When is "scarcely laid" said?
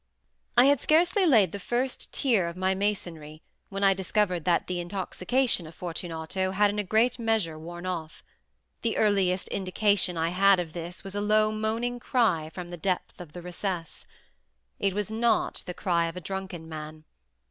0.81-1.51